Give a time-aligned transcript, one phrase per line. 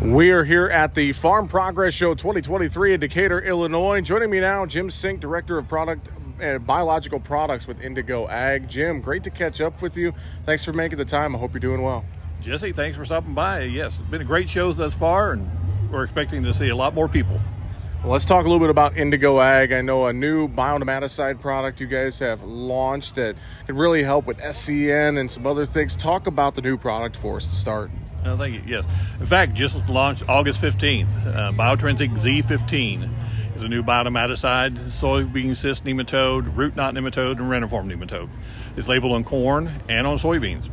[0.00, 4.00] We are here at the Farm Progress Show 2023 in Decatur, Illinois.
[4.00, 6.08] Joining me now, Jim Cink, Director of Product
[6.40, 8.66] and Biological Products with Indigo Ag.
[8.66, 10.14] Jim, great to catch up with you.
[10.46, 11.36] Thanks for making the time.
[11.36, 12.06] I hope you're doing well.
[12.40, 13.64] Jesse, thanks for stopping by.
[13.64, 15.50] Yes, it's been a great show thus far, and
[15.90, 17.38] we're expecting to see a lot more people.
[18.02, 19.70] Well, let's talk a little bit about Indigo Ag.
[19.70, 23.36] I know a new bionematicide product you guys have launched that
[23.66, 25.94] can really help with SCN and some other things.
[25.94, 27.90] Talk about the new product for us to start.
[28.24, 28.62] Uh, thank you.
[28.66, 28.84] Yes.
[29.18, 31.26] In fact, just launched August 15th.
[31.26, 33.08] Uh, Biotrinsic Z15
[33.56, 38.28] is a new bionematicide, soybean cyst nematode, root knot nematode, and reniform nematode.
[38.76, 40.70] It's labeled on corn and on soybeans.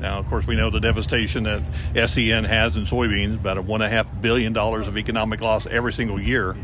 [0.00, 1.62] Now, of course, we know the devastation that
[1.94, 6.56] SCN has in soybeans, about a $1.5 billion of economic loss every single year.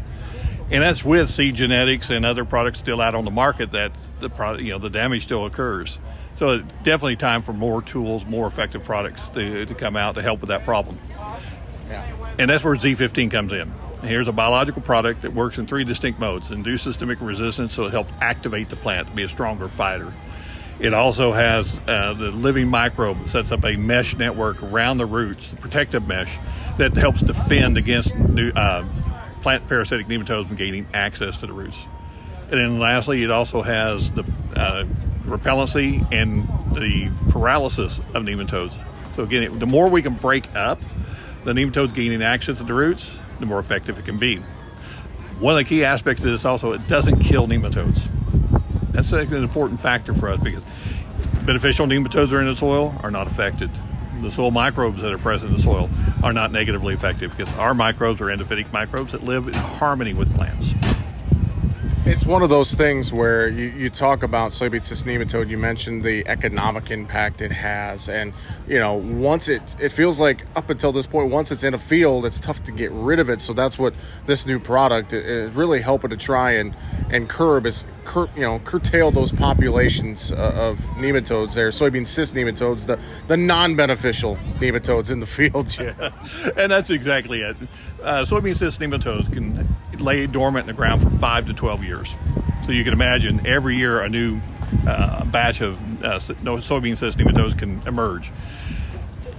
[0.71, 4.31] And that's with seed genetics and other products still out on the market that the
[4.31, 5.99] product, you know, the damage still occurs.
[6.37, 10.41] So definitely time for more tools, more effective products to, to come out to help
[10.41, 10.99] with that problem.
[11.89, 12.07] Yeah.
[12.39, 13.73] And that's where Z15 comes in.
[14.03, 17.91] Here's a biological product that works in three distinct modes induce systemic resistance, so it
[17.91, 20.13] helps activate the plant to be a stronger fighter.
[20.79, 25.53] It also has uh, the living microbe sets up a mesh network around the roots,
[25.61, 26.39] protective mesh
[26.79, 28.87] that helps defend against new, uh,
[29.41, 31.87] plant parasitic nematodes from gaining access to the roots.
[32.51, 34.25] And then lastly, it also has the
[34.57, 34.85] uh,
[35.25, 38.75] repellency and the paralysis of nematodes.
[39.17, 40.81] So again, the more we can break up
[41.45, 44.37] the nematodes gaining access to the roots, the more effective it can be.
[45.39, 48.09] One of the key aspects of this also, it doesn't kill nematodes.
[48.93, 50.63] That's an important factor for us because
[51.47, 53.71] beneficial nematodes are in the soil are not affected.
[54.21, 55.89] The soil microbes that are present in the soil
[56.23, 60.35] are not negatively affected because our microbes are endophytic microbes that live in harmony with
[60.35, 60.75] plants.
[62.07, 65.51] It's one of those things where you, you talk about soybean cyst nematode.
[65.51, 68.33] You mentioned the economic impact it has, and
[68.67, 71.79] you know once it it feels like up until this point, once it's in a
[71.79, 73.43] field, it's tough to get rid of it.
[73.43, 76.75] So that's what this new product is really helping to try and
[77.11, 82.35] and curb is cur, you know curtail those populations uh, of nematodes there, soybean cyst
[82.35, 85.79] nematodes, the the non beneficial nematodes in the field.
[85.79, 86.13] Yeah.
[86.57, 87.57] and that's exactly it.
[88.03, 89.69] Uh, soybean cyst nematodes can
[89.99, 92.15] lay dormant in the ground for five to twelve years years.
[92.65, 94.41] So you can imagine every year a new
[94.87, 98.31] uh, batch of uh, soybean cyst nematodes can emerge.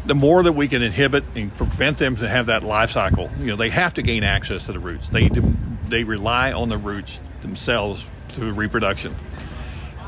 [0.05, 3.47] The more that we can inhibit and prevent them to have that life cycle, you
[3.47, 5.09] know, they have to gain access to the roots.
[5.09, 5.29] They
[5.91, 9.15] they rely on the roots themselves to reproduction.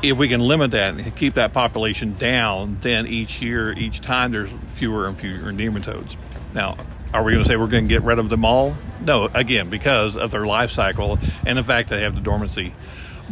[0.02, 4.32] If we can limit that and keep that population down, then each year, each time,
[4.32, 6.16] there's fewer and fewer nematodes.
[6.52, 6.76] Now,
[7.12, 8.74] are we going to say we're going to get rid of them all?
[9.00, 12.74] No, again, because of their life cycle and the fact they have the dormancy.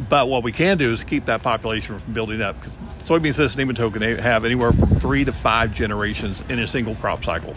[0.08, 2.58] But what we can do is keep that population from building up.
[2.60, 2.76] Because
[3.06, 7.24] soybean cyst nematode can have anywhere from three to five generations in a single crop
[7.24, 7.54] cycle.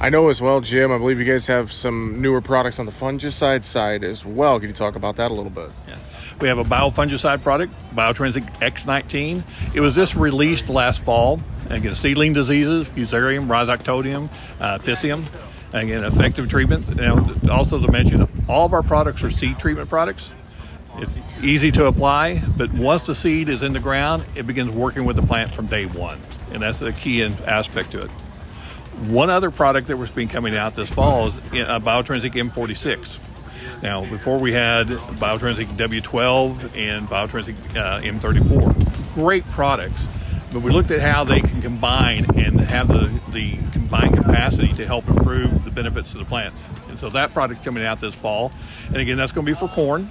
[0.00, 0.92] I know as well, Jim.
[0.92, 4.60] I believe you guys have some newer products on the fungicide side as well.
[4.60, 5.70] Can you talk about that a little bit?
[5.88, 5.96] Yeah.
[6.40, 9.42] We have a biofungicide product, Biotrinsic X19.
[9.74, 11.40] It was just released last fall.
[11.70, 15.26] against seedling diseases, Fusarium, Rhizoctonia, uh, Pythium.
[15.74, 16.96] Again, effective treatment.
[16.96, 20.32] Now, also to mention, all of our products are seed treatment products.
[20.96, 25.04] It's easy to apply, but once the seed is in the ground, it begins working
[25.04, 26.20] with the plant from day one,
[26.52, 28.10] and that's the key aspect to it.
[29.06, 33.18] One other product that was being coming out this fall is uh, Biotrinsic M46.
[33.80, 40.04] Now, before we had Biotrinsic W12 and Biotrinsic uh, M34, great products,
[40.50, 44.84] but we looked at how they can combine and have the, the combined capacity to
[44.84, 46.60] help improve the benefits to the plants.
[46.88, 48.50] And so that product coming out this fall,
[48.88, 50.10] and again, that's going to be for corn.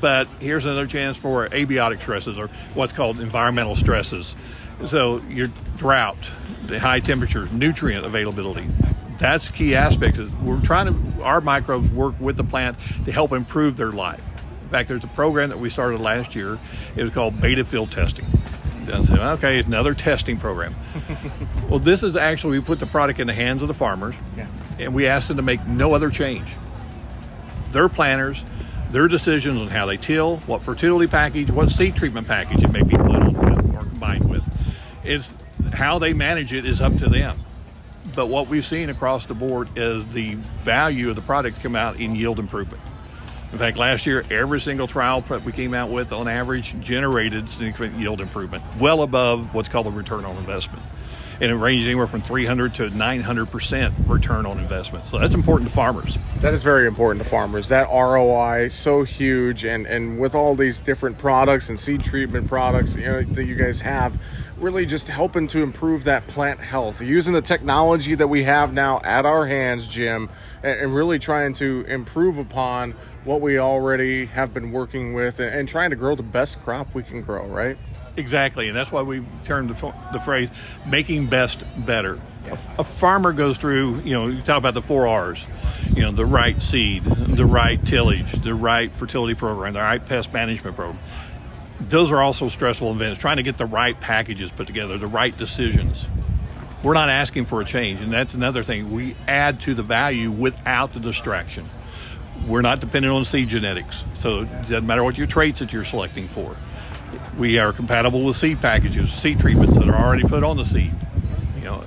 [0.00, 4.34] But here's another chance for abiotic stresses or what's called environmental stresses.
[4.84, 6.30] So your drought,
[6.66, 8.68] the high temperatures, nutrient availability,
[9.18, 10.18] that's key aspects.
[10.18, 14.22] Is we're trying to our microbes work with the plant to help improve their life.
[14.62, 16.58] In fact, there's a program that we started last year.
[16.96, 18.26] It was called beta field testing.
[18.92, 20.74] And said, okay, it's another testing program.
[21.68, 24.46] well, this is actually we put the product in the hands of the farmers, yeah.
[24.78, 26.54] and we asked them to make no other change.
[27.72, 28.44] Their planners,
[28.92, 32.82] their decisions on how they till, what fertility package, what seed treatment package it may
[32.82, 34.44] be put on with or combined with,
[35.06, 35.32] is
[35.72, 37.38] how they manage it is up to them.
[38.14, 41.98] But what we've seen across the board is the value of the product come out
[41.98, 42.82] in yield improvement.
[43.52, 47.48] In fact, last year, every single trial that we came out with on average generated
[47.48, 50.82] significant yield improvement, well above what's called a return on investment.
[51.40, 55.04] And it ranges anywhere from 300 to 900% return on investment.
[55.06, 56.16] So that's important to farmers.
[56.38, 57.68] That is very important to farmers.
[57.68, 59.64] That ROI so huge.
[59.64, 63.54] And, and with all these different products and seed treatment products you know, that you
[63.54, 64.20] guys have,
[64.58, 69.00] really just helping to improve that plant health, using the technology that we have now
[69.04, 70.28] at our hands, Jim,
[70.62, 72.92] and, really trying to improve upon
[73.24, 77.02] what we already have been working with and, trying to grow the best crop we
[77.02, 77.76] can grow, right?
[78.16, 80.48] Exactly, and that's why we termed the, the phrase
[80.86, 85.06] "making best better." A, a, farmer goes through, you know, you talk about the four
[85.06, 85.44] R's,
[85.94, 90.32] you know, the right seed, the right tillage, the right fertility program, the right pest
[90.32, 90.98] management program.
[91.80, 93.20] Those are also stressful events.
[93.20, 96.08] Trying to get the right packages put together, the right decisions.
[96.82, 98.92] We're not asking for a change, and that's another thing.
[98.92, 101.68] We add to the value without the distraction.
[102.46, 105.84] We're not dependent on seed genetics, so it doesn't matter what your traits that you're
[105.84, 106.56] selecting for
[107.38, 110.92] we are compatible with seed packages, seed treatments that are already put on the seed.
[111.56, 111.84] You know,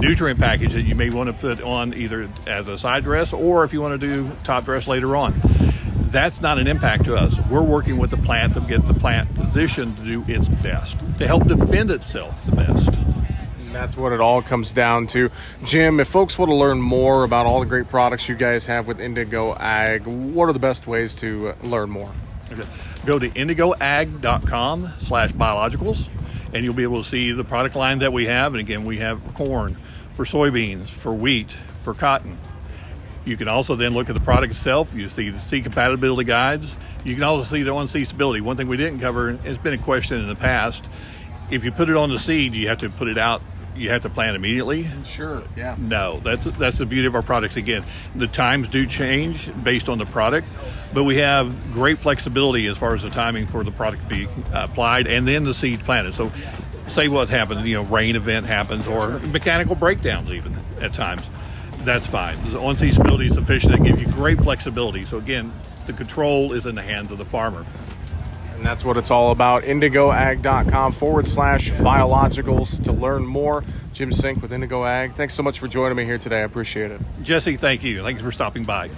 [0.00, 3.64] nutrient package that you may want to put on either as a side dress or
[3.64, 5.40] if you want to do top dress later on.
[6.10, 7.36] That's not an impact to us.
[7.50, 11.26] We're working with the plant to get the plant positioned to do its best, to
[11.26, 12.88] help defend itself the best.
[12.88, 15.30] And that's what it all comes down to.
[15.64, 18.86] Jim, if folks want to learn more about all the great products you guys have
[18.86, 22.10] with Indigo Ag, what are the best ways to uh, learn more?
[23.04, 26.08] Go to indigoag.com slash biologicals
[26.52, 28.54] and you'll be able to see the product line that we have.
[28.54, 29.76] And again, we have corn,
[30.14, 31.50] for soybeans, for wheat,
[31.82, 32.38] for cotton.
[33.24, 34.94] You can also then look at the product itself.
[34.94, 36.74] You see the seed compatibility guides.
[37.04, 38.40] You can also see the on seed stability.
[38.40, 40.84] One thing we didn't cover, and it's been a question in the past.
[41.50, 43.42] If you put it on the seed, you have to put it out
[43.78, 44.88] you have to plant immediately?
[45.04, 45.76] Sure, yeah.
[45.78, 47.56] No, that's that's the beauty of our products.
[47.56, 47.84] Again,
[48.14, 50.48] the times do change based on the product,
[50.92, 54.26] but we have great flexibility as far as the timing for the product to be
[54.26, 56.14] uh, applied and then the seed planted.
[56.14, 56.32] So,
[56.88, 61.22] say what happens, you know, rain event happens or mechanical breakdowns even at times.
[61.84, 62.36] That's fine.
[62.50, 65.04] The on-seed stability is sufficient to give you great flexibility.
[65.04, 65.52] So again,
[65.86, 67.64] the control is in the hands of the farmer.
[68.58, 69.62] And that's what it's all about.
[69.62, 73.62] IndigoAg.com forward slash biologicals to learn more.
[73.92, 75.14] Jim Cink with Indigo Ag.
[75.14, 76.40] Thanks so much for joining me here today.
[76.40, 77.00] I appreciate it.
[77.22, 78.02] Jesse, thank you.
[78.02, 78.90] Thanks for stopping by.